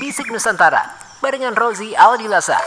Bisik 0.00 0.26
Nusantara 0.34 0.90
barengan 1.22 1.54
Rozi 1.54 1.94
Aldilasa. 1.94 2.58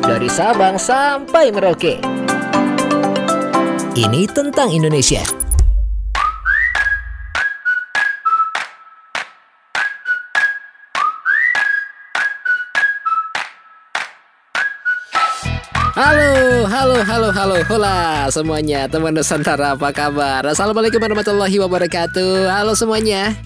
Dari 0.00 0.30
Sabang 0.32 0.80
sampai 0.80 1.52
Merauke. 1.52 2.00
Ini 3.92 4.24
tentang 4.32 4.72
Indonesia. 4.72 5.41
Halo, 15.92 16.64
halo, 16.72 17.04
halo, 17.04 17.28
halo, 17.36 17.56
hola 17.68 18.24
semuanya 18.32 18.88
teman 18.88 19.12
Nusantara 19.12 19.76
apa 19.76 19.92
kabar? 19.92 20.40
Assalamualaikum 20.48 20.96
warahmatullahi 20.96 21.52
wabarakatuh. 21.60 22.48
Halo 22.48 22.72
semuanya, 22.72 23.36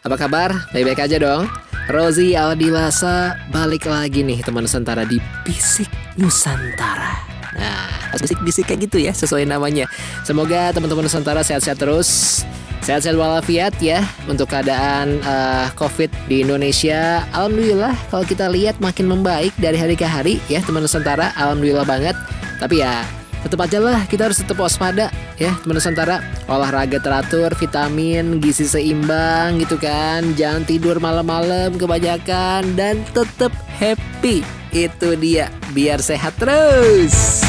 apa 0.00 0.16
kabar? 0.16 0.64
Baik-baik 0.72 0.96
aja 0.96 1.20
dong. 1.20 1.44
Rozi 1.92 2.32
Aldilasa 2.32 3.36
balik 3.52 3.84
lagi 3.84 4.24
nih 4.24 4.40
teman 4.40 4.64
Nusantara 4.64 5.04
di 5.04 5.20
Bisik 5.44 5.92
Nusantara. 6.16 7.20
Nah, 7.60 8.16
bisik-bisik 8.16 8.64
kayak 8.64 8.88
gitu 8.88 8.96
ya 8.96 9.12
sesuai 9.12 9.44
namanya. 9.44 9.84
Semoga 10.24 10.72
teman-teman 10.72 11.04
Nusantara 11.04 11.44
sehat-sehat 11.44 11.76
terus. 11.76 12.40
Sehat-sehat 12.80 13.20
walafiat 13.20 13.76
ya 13.76 14.00
untuk 14.24 14.48
keadaan 14.48 15.20
uh, 15.20 15.68
COVID 15.76 16.08
di 16.32 16.40
Indonesia. 16.40 17.28
Alhamdulillah 17.36 17.92
kalau 18.08 18.24
kita 18.24 18.48
lihat 18.48 18.80
makin 18.80 19.04
membaik 19.04 19.52
dari 19.60 19.76
hari 19.76 19.94
ke 19.94 20.08
hari 20.08 20.40
ya 20.48 20.64
teman 20.64 20.80
Nusantara. 20.80 21.36
Alhamdulillah 21.36 21.84
banget. 21.84 22.16
Tapi 22.56 22.80
ya 22.80 23.04
tetap 23.44 23.64
aja 23.64 23.80
lah 23.80 24.04
kita 24.08 24.28
harus 24.28 24.40
tetap 24.40 24.56
waspada 24.56 25.12
ya 25.36 25.52
teman 25.60 25.76
Nusantara. 25.76 26.24
Olahraga 26.48 26.96
teratur, 27.04 27.52
vitamin, 27.60 28.40
gizi 28.40 28.64
seimbang 28.64 29.60
gitu 29.60 29.76
kan. 29.76 30.32
Jangan 30.32 30.64
tidur 30.64 30.96
malam-malam 31.04 31.76
kebanyakan 31.76 32.80
dan 32.80 33.04
tetap 33.12 33.52
happy. 33.76 34.40
Itu 34.72 35.20
dia 35.20 35.52
biar 35.76 36.00
sehat 36.00 36.32
terus. 36.40 37.44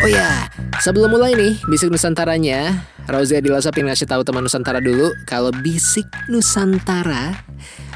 Oh 0.00 0.08
ya, 0.08 0.48
sebelum 0.80 1.12
mulai 1.12 1.36
nih 1.36 1.60
Bisik 1.68 1.92
Nusantaranya, 1.92 2.88
Rozia 3.04 3.44
Dilasa 3.44 3.68
pengen 3.68 3.92
ngasih 3.92 4.08
tahu 4.08 4.24
teman 4.24 4.40
Nusantara 4.40 4.80
dulu 4.80 5.12
kalau 5.28 5.52
Bisik 5.60 6.08
Nusantara 6.24 7.36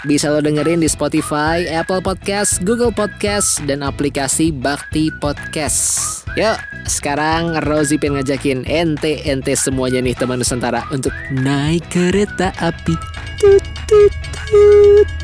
bisa 0.05 0.29
lo 0.29 0.45
dengerin 0.45 0.85
di 0.85 0.89
Spotify, 0.93 1.65
Apple 1.65 2.05
Podcast, 2.05 2.61
Google 2.61 2.93
Podcast, 2.93 3.65
dan 3.65 3.81
aplikasi 3.81 4.53
Bakti 4.53 5.09
Podcast. 5.17 6.21
Yuk, 6.37 6.61
sekarang 6.85 7.57
Rozi 7.65 7.97
pengen 7.97 8.21
ngajakin 8.21 8.69
ente-ente 8.69 9.57
semuanya 9.57 10.05
nih 10.05 10.13
teman 10.13 10.45
Nusantara 10.45 10.85
untuk 10.93 11.17
naik 11.33 11.89
kereta 11.89 12.53
api. 12.61 12.93
Tut, 13.41 13.65
tut, 13.89 14.13
tut. 14.45 15.24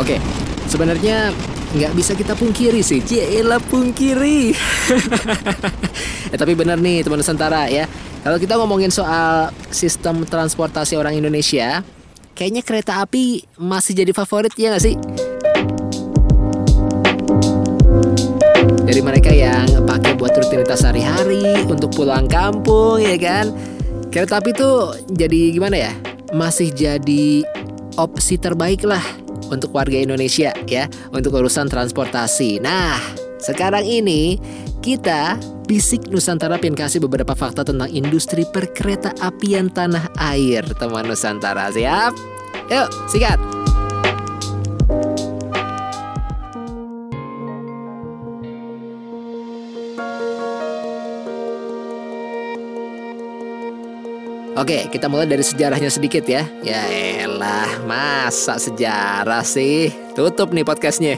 Oke, 0.00 0.16
sebenarnya 0.64 1.28
nggak 1.76 1.92
bisa 1.92 2.16
kita 2.16 2.32
pungkiri 2.32 2.80
sih, 2.80 3.04
Cielah 3.04 3.60
pungkiri. 3.60 4.56
eh, 6.32 6.38
tapi 6.40 6.56
benar 6.56 6.80
nih 6.80 7.04
teman 7.04 7.20
Nusantara 7.20 7.68
ya. 7.68 7.84
Kalau 8.24 8.40
kita 8.40 8.56
ngomongin 8.56 8.88
soal 8.88 9.52
sistem 9.68 10.24
transportasi 10.24 10.96
orang 10.96 11.20
Indonesia, 11.20 11.84
kayaknya 12.32 12.64
kereta 12.64 13.04
api 13.04 13.44
masih 13.60 13.92
jadi 13.92 14.16
favorit 14.16 14.56
ya 14.56 14.72
nggak 14.72 14.84
sih? 14.88 14.96
Dari 18.88 19.04
mereka 19.04 19.36
yang 19.36 19.84
pakai 19.84 20.16
buat 20.16 20.32
rutinitas 20.32 20.80
sehari-hari 20.80 21.68
untuk 21.68 21.92
pulang 21.92 22.24
kampung 22.24 23.04
ya 23.04 23.20
kan, 23.20 23.52
kereta 24.08 24.40
api 24.40 24.56
tuh 24.56 24.96
jadi 25.12 25.52
gimana 25.52 25.76
ya? 25.76 25.92
Masih 26.32 26.72
jadi 26.72 27.44
opsi 28.00 28.40
terbaik 28.40 28.88
lah 28.88 29.19
untuk 29.50 29.74
warga 29.74 29.98
Indonesia 29.98 30.54
ya 30.64 30.86
untuk 31.10 31.36
urusan 31.36 31.68
transportasi. 31.68 32.62
Nah, 32.62 32.96
sekarang 33.42 33.84
ini 33.84 34.38
kita 34.80 35.36
Bisik 35.70 36.10
Nusantara 36.10 36.58
pengen 36.58 36.74
kasih 36.74 36.98
beberapa 36.98 37.30
fakta 37.30 37.62
tentang 37.62 37.86
industri 37.94 38.42
perkereta 38.42 39.14
apian 39.22 39.70
tanah 39.70 40.10
air, 40.18 40.66
teman 40.74 41.06
Nusantara. 41.06 41.70
Siap? 41.70 42.12
Yuk, 42.74 42.88
sikat. 43.06 43.59
Oke, 54.60 54.92
kita 54.92 55.08
mulai 55.08 55.24
dari 55.24 55.40
sejarahnya 55.40 55.88
sedikit 55.88 56.20
ya. 56.28 56.44
Ya 56.60 56.84
elah, 57.24 57.80
masa 57.88 58.60
sejarah 58.60 59.40
sih? 59.40 59.88
Tutup 60.12 60.52
nih 60.52 60.68
podcastnya. 60.68 61.16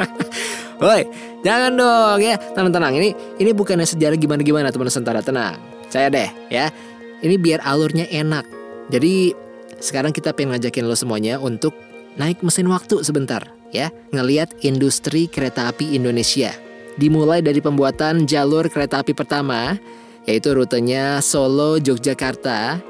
Woi, 0.80 1.04
jangan 1.44 1.76
dong 1.76 2.24
ya. 2.24 2.40
Tenang-tenang, 2.56 2.96
ini 2.96 3.12
ini 3.36 3.52
bukannya 3.52 3.84
sejarah 3.84 4.16
gimana-gimana 4.16 4.72
teman 4.72 4.88
Nusantara. 4.88 5.20
Tenang, 5.20 5.60
saya 5.92 6.08
deh 6.08 6.32
ya. 6.48 6.72
Ini 7.20 7.36
biar 7.36 7.60
alurnya 7.60 8.08
enak. 8.08 8.48
Jadi 8.88 9.36
sekarang 9.76 10.16
kita 10.16 10.32
pengen 10.32 10.56
ngajakin 10.56 10.88
lo 10.88 10.96
semuanya 10.96 11.36
untuk 11.36 11.76
naik 12.16 12.40
mesin 12.40 12.72
waktu 12.72 13.04
sebentar 13.04 13.44
ya. 13.68 13.92
Ngeliat 14.16 14.64
industri 14.64 15.28
kereta 15.28 15.68
api 15.68 15.92
Indonesia. 15.92 16.56
Dimulai 16.96 17.44
dari 17.44 17.60
pembuatan 17.60 18.24
jalur 18.24 18.72
kereta 18.72 19.04
api 19.04 19.12
pertama 19.12 19.76
yaitu 20.26 20.52
rutenya 20.52 21.22
Solo 21.22 21.78
Yogyakarta. 21.78 22.82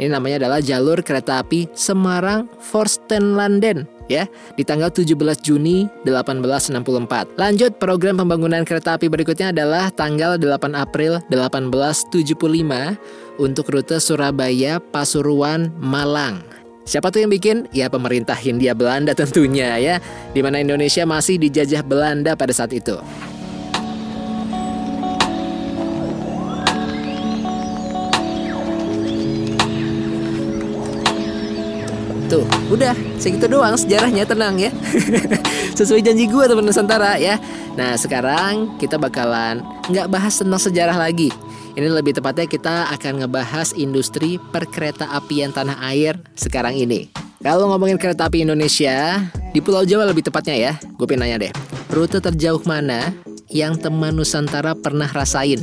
Ini 0.00 0.08
namanya 0.12 0.48
adalah 0.48 0.60
jalur 0.64 1.04
kereta 1.04 1.44
api 1.44 1.68
Semarang 1.76 2.48
Forstenlanden 2.56 3.84
ya 4.10 4.26
di 4.56 4.66
tanggal 4.66 4.90
17 4.90 5.14
Juni 5.44 5.86
1864. 6.02 7.38
Lanjut 7.38 7.76
program 7.78 8.18
pembangunan 8.18 8.66
kereta 8.66 8.98
api 8.98 9.06
berikutnya 9.06 9.54
adalah 9.54 9.92
tanggal 9.94 10.40
8 10.40 10.72
April 10.72 11.22
1875 11.30 12.32
untuk 13.38 13.70
rute 13.70 14.02
Surabaya 14.02 14.82
Pasuruan 14.82 15.70
Malang. 15.78 16.42
Siapa 16.88 17.14
tuh 17.14 17.22
yang 17.22 17.30
bikin? 17.30 17.70
Ya 17.70 17.86
pemerintah 17.86 18.34
Hindia 18.34 18.74
Belanda 18.74 19.14
tentunya 19.14 19.78
ya, 19.78 20.02
di 20.34 20.42
mana 20.42 20.58
Indonesia 20.58 21.06
masih 21.06 21.38
dijajah 21.38 21.86
Belanda 21.86 22.34
pada 22.34 22.50
saat 22.50 22.74
itu. 22.74 22.98
Tuh, 32.30 32.46
udah 32.70 32.94
segitu 33.18 33.50
doang 33.50 33.74
sejarahnya 33.74 34.22
tenang 34.22 34.54
ya. 34.54 34.70
Sesuai 35.78 35.98
janji 35.98 36.30
gue 36.30 36.44
teman 36.46 36.62
Nusantara 36.62 37.18
ya. 37.18 37.42
Nah 37.74 37.98
sekarang 37.98 38.78
kita 38.78 39.02
bakalan 39.02 39.58
nggak 39.90 40.06
bahas 40.06 40.38
tentang 40.38 40.62
sejarah 40.62 40.94
lagi. 40.94 41.34
Ini 41.74 41.90
lebih 41.90 42.14
tepatnya 42.14 42.46
kita 42.46 42.86
akan 42.94 43.26
ngebahas 43.26 43.74
industri 43.74 44.38
perkereta 44.54 45.10
apian 45.10 45.50
tanah 45.50 45.82
air 45.90 46.22
sekarang 46.38 46.78
ini. 46.78 47.10
Kalau 47.42 47.66
ngomongin 47.66 47.98
kereta 47.98 48.30
api 48.30 48.46
Indonesia, 48.46 49.26
di 49.50 49.58
Pulau 49.58 49.82
Jawa 49.82 50.06
lebih 50.06 50.22
tepatnya 50.22 50.54
ya, 50.54 50.72
gue 50.78 51.06
pengen 51.10 51.26
nanya 51.26 51.50
deh, 51.50 51.52
rute 51.90 52.22
terjauh 52.22 52.62
mana 52.62 53.10
yang 53.50 53.74
teman 53.74 54.14
Nusantara 54.14 54.78
pernah 54.78 55.10
rasain? 55.10 55.58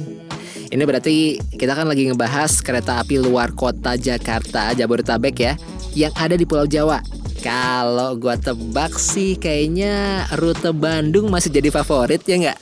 Ini 0.67 0.83
berarti 0.83 1.39
kita 1.55 1.79
kan 1.79 1.87
lagi 1.87 2.11
ngebahas 2.11 2.59
kereta 2.59 2.99
api 2.99 3.23
luar 3.23 3.55
kota 3.55 3.95
Jakarta, 3.95 4.75
Jabodetabek 4.75 5.37
ya 5.39 5.55
yang 5.97 6.13
ada 6.13 6.37
di 6.37 6.45
Pulau 6.45 6.69
Jawa. 6.69 7.01
Kalau 7.41 8.17
gua 8.17 8.37
tebak 8.37 8.97
sih 8.97 9.37
kayaknya 9.37 10.25
rute 10.37 10.73
Bandung 10.73 11.29
masih 11.29 11.53
jadi 11.53 11.69
favorit 11.73 12.21
ya 12.25 12.35
nggak? 12.37 12.59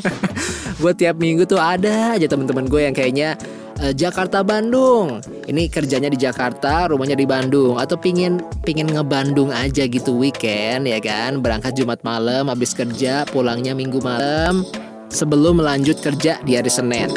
Buat 0.80 0.96
tiap 0.96 1.20
minggu 1.20 1.44
tuh 1.44 1.60
ada 1.60 2.16
aja 2.16 2.24
teman-teman 2.24 2.64
gue 2.64 2.80
yang 2.88 2.96
kayaknya 2.96 3.36
uh, 3.84 3.92
Jakarta 3.92 4.40
Bandung. 4.40 5.20
Ini 5.44 5.68
kerjanya 5.68 6.08
di 6.08 6.16
Jakarta, 6.16 6.88
rumahnya 6.88 7.16
di 7.16 7.28
Bandung 7.28 7.76
atau 7.76 8.00
pingin 8.00 8.40
pingin 8.64 8.88
ngebandung 8.88 9.52
aja 9.52 9.84
gitu 9.84 10.16
weekend 10.16 10.88
ya 10.88 10.96
kan? 11.00 11.44
Berangkat 11.44 11.76
Jumat 11.76 12.00
malam 12.00 12.48
habis 12.48 12.72
kerja, 12.72 13.28
pulangnya 13.28 13.76
Minggu 13.76 14.00
malam 14.00 14.64
sebelum 15.12 15.60
melanjut 15.60 16.00
kerja 16.00 16.40
di 16.40 16.56
hari 16.56 16.72
Senin. 16.72 17.12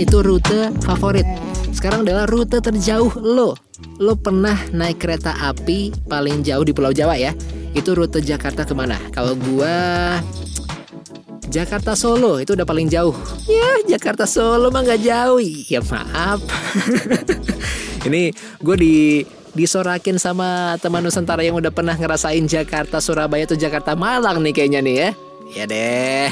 Itu 0.00 0.24
rute 0.24 0.72
favorit. 0.80 1.28
Sekarang 1.76 2.08
adalah 2.08 2.24
rute 2.24 2.64
terjauh 2.64 3.12
lo. 3.20 3.52
Lo 4.00 4.16
pernah 4.16 4.56
naik 4.72 5.04
kereta 5.04 5.36
api 5.44 5.92
paling 6.08 6.40
jauh 6.40 6.64
di 6.64 6.72
Pulau 6.72 6.96
Jawa 6.96 7.20
ya? 7.20 7.36
Itu 7.76 7.92
rute 7.92 8.24
Jakarta 8.24 8.64
ke 8.64 8.72
mana? 8.72 8.96
Kalau 9.12 9.36
gua 9.36 10.16
Jakarta 11.50 11.92
Solo 11.92 12.40
itu 12.40 12.56
udah 12.56 12.64
paling 12.64 12.88
jauh. 12.88 13.12
Ya, 13.44 13.84
Jakarta 13.84 14.24
Solo 14.24 14.72
mah 14.72 14.86
nggak 14.86 15.02
jauh. 15.04 15.42
Ya 15.68 15.84
maaf. 15.84 16.40
Ini 18.06 18.32
gue 18.64 18.76
di 18.80 18.96
disorakin 19.52 20.16
sama 20.16 20.78
teman 20.78 21.02
Nusantara 21.02 21.42
yang 21.42 21.58
udah 21.58 21.74
pernah 21.74 21.98
ngerasain 21.98 22.46
Jakarta 22.46 23.02
Surabaya 23.02 23.44
atau 23.44 23.58
Jakarta 23.58 23.98
Malang 23.98 24.40
nih 24.40 24.54
kayaknya 24.54 24.80
nih 24.80 24.94
ya. 24.96 25.10
Ya 25.50 25.64
deh. 25.66 26.30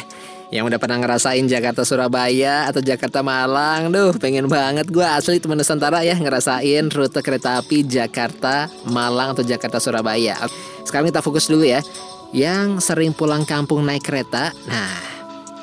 Yang 0.49 0.73
udah 0.73 0.79
pernah 0.81 0.97
ngerasain 1.05 1.45
Jakarta 1.45 1.85
Surabaya 1.85 2.65
atau 2.73 2.81
Jakarta 2.81 3.21
Malang. 3.21 3.93
Duh 3.93 4.17
pengen 4.17 4.49
banget 4.49 4.89
gue 4.89 5.05
asli 5.05 5.37
teman 5.45 5.61
Nusantara 5.61 6.01
ya 6.01 6.17
Ngerasain 6.17 6.89
rute 6.89 7.21
kereta 7.21 7.61
api 7.61 7.85
Jakarta 7.85 8.73
Malang 8.89 9.37
atau 9.37 9.45
Jakarta 9.45 9.77
Surabaya. 9.77 10.41
Sekarang 10.89 11.13
kita 11.13 11.21
fokus 11.21 11.53
dulu 11.53 11.69
ya. 11.69 11.85
Yang 12.33 12.81
sering 12.81 13.13
pulang 13.13 13.45
kampung 13.45 13.85
naik 13.85 14.09
kereta. 14.09 14.57
Nah 14.65 14.97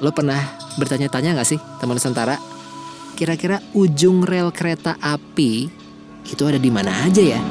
lo 0.06 0.14
pernah 0.14 0.38
bertanya-tanya 0.78 1.34
gak 1.42 1.50
sih 1.50 1.60
teman 1.82 1.98
Nusantara? 1.98 2.38
Kira-kira 3.18 3.58
ujung 3.74 4.22
rel 4.22 4.54
kereta 4.54 5.02
api 5.02 5.66
itu 6.30 6.44
ada 6.46 6.62
di 6.62 6.70
mana 6.70 6.94
aja 7.10 7.24
ya? 7.26 7.42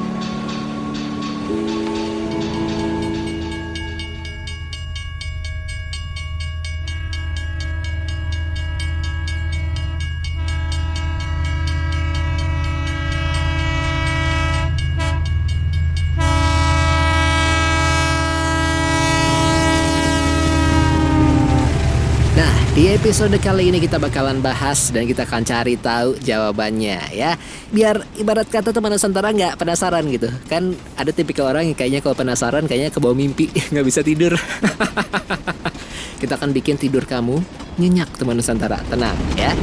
Episode 23.05 23.37
kali 23.37 23.69
ini 23.69 23.77
kita 23.77 24.01
bakalan 24.01 24.41
bahas 24.41 24.89
dan 24.89 25.05
kita 25.05 25.29
akan 25.29 25.45
cari 25.45 25.77
tahu 25.77 26.17
jawabannya 26.25 27.13
ya. 27.13 27.37
Biar 27.69 28.01
ibarat 28.17 28.49
kata 28.49 28.73
teman 28.73 28.89
Nusantara 28.89 29.29
nggak 29.29 29.61
penasaran 29.61 30.09
gitu. 30.09 30.25
Kan 30.49 30.73
ada 30.97 31.13
tipikal 31.13 31.53
orang 31.53 31.69
yang 31.69 31.77
kayaknya 31.77 32.01
kalau 32.01 32.17
penasaran 32.17 32.65
kayaknya 32.65 32.89
ke 32.89 32.97
bawah 32.97 33.13
mimpi 33.13 33.53
nggak 33.69 33.85
bisa 33.85 34.01
tidur. 34.01 34.33
kita 36.25 36.33
akan 36.33 36.49
bikin 36.49 36.81
tidur 36.81 37.05
kamu 37.05 37.45
nyenyak 37.77 38.09
teman 38.17 38.41
Nusantara. 38.41 38.81
Tenang 38.89 39.13
ya. 39.37 39.53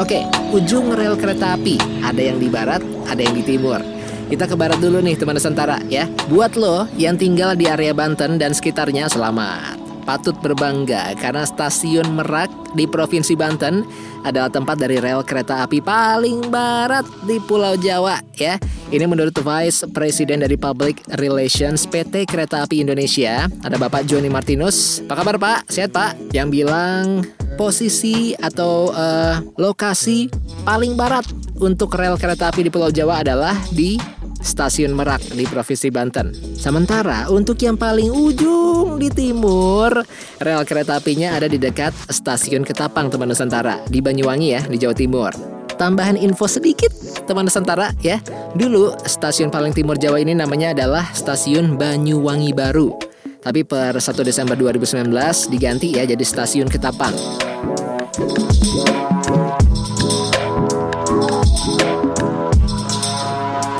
Oke, 0.00 0.24
ujung 0.56 0.96
rel 0.96 1.12
kereta 1.20 1.60
api 1.60 1.76
ada 2.00 2.22
yang 2.24 2.40
di 2.40 2.48
barat, 2.48 2.80
ada 3.04 3.20
yang 3.20 3.36
di 3.36 3.44
timur. 3.44 3.97
Kita 4.28 4.44
ke 4.44 4.60
barat 4.60 4.76
dulu 4.76 5.00
nih 5.00 5.16
teman 5.16 5.40
Nusantara 5.40 5.80
ya. 5.88 6.04
Buat 6.28 6.60
lo 6.60 6.84
yang 7.00 7.16
tinggal 7.16 7.56
di 7.56 7.64
area 7.64 7.96
Banten 7.96 8.36
dan 8.36 8.52
sekitarnya 8.52 9.08
selamat. 9.08 9.80
Patut 10.04 10.36
berbangga 10.44 11.16
karena 11.16 11.48
stasiun 11.48 12.12
Merak 12.12 12.52
di 12.76 12.84
Provinsi 12.84 13.32
Banten 13.32 13.88
adalah 14.28 14.52
tempat 14.52 14.76
dari 14.76 15.00
rel 15.00 15.24
kereta 15.24 15.64
api 15.64 15.80
paling 15.80 16.52
barat 16.52 17.08
di 17.24 17.40
Pulau 17.40 17.72
Jawa 17.80 18.20
ya. 18.36 18.60
Ini 18.92 19.08
menurut 19.08 19.32
Vice 19.32 19.88
President 19.96 20.44
dari 20.44 20.60
Public 20.60 21.08
Relations 21.16 21.88
PT 21.88 22.28
Kereta 22.28 22.68
Api 22.68 22.84
Indonesia, 22.84 23.48
ada 23.64 23.76
Bapak 23.80 24.04
Joni 24.08 24.28
Martinus. 24.28 25.04
Apa 25.08 25.24
kabar 25.24 25.36
Pak? 25.40 25.58
Sehat 25.72 25.92
Pak? 25.92 26.36
Yang 26.36 26.48
bilang 26.52 27.24
posisi 27.56 28.32
atau 28.36 28.92
uh, 28.92 29.40
lokasi 29.56 30.28
paling 30.64 30.96
barat 30.96 31.24
untuk 31.58 31.92
rel 31.98 32.14
kereta 32.16 32.48
api 32.48 32.64
di 32.64 32.70
Pulau 32.70 32.88
Jawa 32.88 33.20
adalah 33.20 33.56
di 33.74 34.17
Stasiun 34.40 34.94
Merak 34.94 35.22
di 35.34 35.44
Provinsi 35.46 35.88
Banten. 35.90 36.34
Sementara 36.54 37.26
untuk 37.30 37.58
yang 37.62 37.78
paling 37.78 38.10
ujung 38.10 38.98
di 38.98 39.10
timur, 39.10 40.02
rel 40.42 40.62
kereta 40.66 40.98
apinya 40.98 41.34
ada 41.34 41.46
di 41.50 41.58
dekat 41.58 41.94
Stasiun 42.10 42.62
Ketapang 42.62 43.10
teman 43.10 43.30
Nusantara 43.30 43.82
di 43.86 43.98
Banyuwangi 43.98 44.48
ya, 44.54 44.60
di 44.66 44.76
Jawa 44.78 44.94
Timur. 44.94 45.30
Tambahan 45.78 46.18
info 46.18 46.50
sedikit 46.50 46.90
teman 47.30 47.46
Nusantara 47.46 47.94
ya. 48.02 48.18
Dulu 48.58 48.98
stasiun 49.06 49.54
paling 49.54 49.70
timur 49.70 49.94
Jawa 49.94 50.18
ini 50.18 50.34
namanya 50.34 50.74
adalah 50.74 51.06
Stasiun 51.14 51.78
Banyuwangi 51.78 52.50
Baru. 52.50 52.98
Tapi 53.38 53.62
per 53.62 53.94
1 53.94 54.26
Desember 54.26 54.58
2019 54.58 55.06
diganti 55.54 55.94
ya 55.94 56.02
jadi 56.02 56.24
Stasiun 56.26 56.66
Ketapang. 56.66 57.14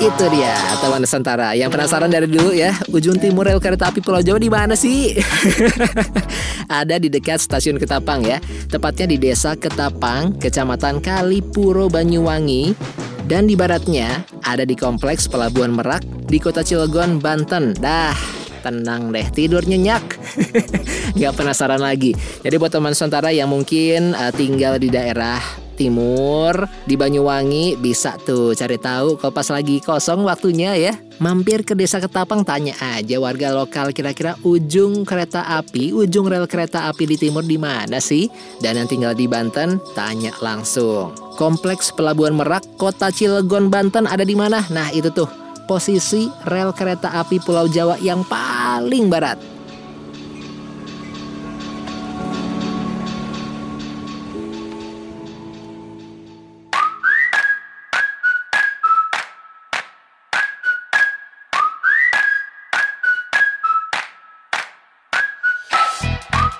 Itu 0.09 0.25
dia 0.33 0.57
teman 0.81 1.05
Nusantara. 1.05 1.53
Yang 1.53 1.77
penasaran 1.77 2.09
dari 2.09 2.25
dulu 2.25 2.57
ya 2.57 2.73
Ujung 2.89 3.21
timur 3.21 3.45
rel 3.45 3.61
kereta 3.61 3.93
api 3.93 4.01
Pulau 4.01 4.25
Jawa 4.25 4.41
di 4.41 4.49
mana 4.49 4.73
sih? 4.73 5.13
Ada 6.81 6.97
di 6.97 7.13
dekat 7.13 7.45
stasiun 7.45 7.77
Ketapang 7.77 8.25
ya 8.25 8.41
Tepatnya 8.73 9.05
di 9.05 9.21
desa 9.21 9.53
Ketapang 9.53 10.41
Kecamatan 10.41 11.05
Kalipuro 11.05 11.93
Banyuwangi. 11.93 12.73
Dan 13.29 13.45
di 13.45 13.53
baratnya 13.53 14.25
ada 14.41 14.65
di 14.65 14.73
kompleks 14.73 15.29
Pelabuhan 15.29 15.77
Merak 15.77 16.01
Di 16.25 16.41
kota 16.41 16.65
Cilegon, 16.65 17.21
Banten. 17.21 17.77
Dah 17.77 18.17
tenang 18.65 19.13
deh 19.13 19.29
tidur 19.29 19.61
nyenyak. 19.63 20.03
Nggak 21.21 21.37
penasaran 21.37 21.85
lagi. 21.85 22.17
Jadi 22.41 22.55
buat 22.57 22.73
teman 22.73 22.97
Nusantara 22.97 23.29
yang 23.29 23.53
mungkin 23.53 24.17
uh, 24.17 24.33
tinggal 24.33 24.81
di 24.81 24.89
daerah 24.89 25.68
timur 25.79 26.67
di 26.91 26.99
Banyuwangi 26.99 27.79
bisa 27.79 28.19
tuh 28.19 28.51
cari 28.59 28.75
tahu 28.75 29.15
kalau 29.15 29.31
pas 29.31 29.47
lagi 29.55 29.79
kosong 29.79 30.27
waktunya 30.27 30.75
ya. 30.75 30.95
Mampir 31.19 31.67
ke 31.67 31.75
desa 31.75 31.99
Ketapang 31.99 32.47
tanya 32.47 32.79
aja 32.79 33.19
warga 33.19 33.51
lokal 33.51 33.91
kira-kira 33.91 34.39
ujung 34.47 35.03
kereta 35.03 35.43
api 35.59 35.91
ujung 35.91 36.31
rel 36.31 36.47
kereta 36.47 36.87
api 36.87 37.11
di 37.11 37.17
timur 37.19 37.43
di 37.43 37.59
mana 37.59 37.99
sih? 37.99 38.31
Dan 38.63 38.79
yang 38.79 38.87
tinggal 38.87 39.19
di 39.19 39.27
Banten 39.27 39.83
tanya 39.99 40.31
langsung. 40.39 41.15
Kompleks 41.35 41.91
pelabuhan 41.91 42.39
Merak 42.39 42.63
kota 42.79 43.11
Cilegon 43.11 43.67
Banten 43.67 44.07
ada 44.07 44.23
di 44.23 44.39
mana? 44.39 44.63
Nah 44.71 44.95
itu 44.95 45.11
tuh 45.11 45.27
posisi 45.67 46.31
rel 46.47 46.71
kereta 46.71 47.11
api 47.19 47.43
Pulau 47.43 47.67
Jawa 47.67 47.99
yang 47.99 48.23
paling 48.23 49.11
barat. 49.11 49.58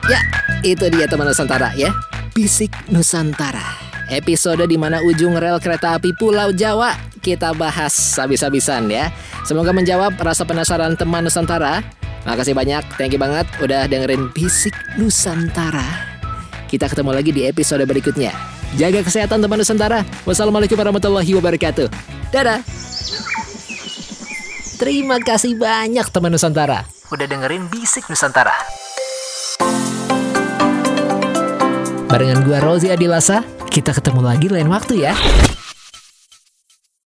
Ya, 0.09 0.25
itu 0.65 0.89
dia 0.89 1.05
teman 1.05 1.29
Nusantara 1.29 1.77
ya. 1.77 1.93
Bisik 2.33 2.73
Nusantara. 2.89 3.77
Episode 4.09 4.65
di 4.65 4.81
mana 4.81 5.05
ujung 5.05 5.37
rel 5.37 5.61
kereta 5.61 6.01
api 6.01 6.17
Pulau 6.17 6.49
Jawa 6.49 6.97
kita 7.21 7.53
bahas 7.53 7.93
habis-habisan 8.17 8.89
ya. 8.89 9.13
Semoga 9.45 9.69
menjawab 9.77 10.17
rasa 10.17 10.49
penasaran 10.49 10.97
teman 10.97 11.29
Nusantara. 11.29 11.85
Makasih 12.25 12.57
banyak, 12.57 12.81
thank 12.97 13.13
you 13.13 13.21
banget 13.21 13.45
udah 13.61 13.85
dengerin 13.85 14.33
Bisik 14.33 14.73
Nusantara. 14.97 15.85
Kita 16.73 16.89
ketemu 16.89 17.13
lagi 17.13 17.29
di 17.29 17.45
episode 17.45 17.85
berikutnya. 17.85 18.33
Jaga 18.81 19.05
kesehatan 19.05 19.45
teman 19.45 19.61
Nusantara. 19.61 20.09
Wassalamualaikum 20.25 20.81
warahmatullahi 20.81 21.37
wabarakatuh. 21.37 21.93
Dadah. 22.33 22.65
Terima 24.81 25.21
kasih 25.21 25.53
banyak 25.61 26.09
teman 26.09 26.33
Nusantara. 26.33 26.89
Udah 27.13 27.29
dengerin 27.29 27.69
Bisik 27.69 28.09
Nusantara. 28.09 28.88
Barengan 32.09 32.41
gua 32.41 32.57
Rozi 32.65 32.89
Adilasa, 32.89 33.45
kita 33.69 33.93
ketemu 33.93 34.25
lagi 34.25 34.49
lain 34.49 34.73
waktu 34.73 35.05
ya. 35.05 35.13